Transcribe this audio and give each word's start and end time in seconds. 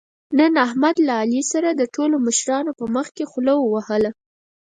نن 0.37 0.53
احمد 0.65 0.95
له 1.07 1.13
علي 1.21 1.41
سره 1.51 1.69
د 1.71 1.81
ټولو 1.95 2.15
مشرانو 2.27 2.71
په 2.79 2.85
مخکې 2.95 3.23
خوله 3.31 3.53
ووهله. 3.59 4.11